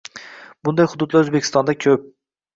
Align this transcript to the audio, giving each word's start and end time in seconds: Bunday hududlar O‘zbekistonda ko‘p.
Bunday 0.69 0.87
hududlar 0.95 1.21
O‘zbekistonda 1.29 1.79
ko‘p. 1.87 2.03